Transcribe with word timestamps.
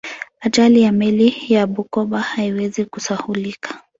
ajali 0.41 0.81
ya 0.81 0.91
meli 0.91 1.35
ya 1.49 1.67
bukoba 1.67 2.21
haiwezi 2.21 2.85
kusahaulika 2.85 3.81